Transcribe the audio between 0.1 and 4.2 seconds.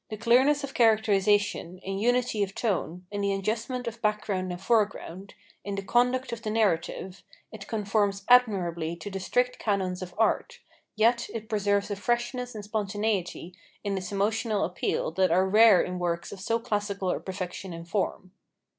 clearness of characterization, in unity of tone, in the adjustment of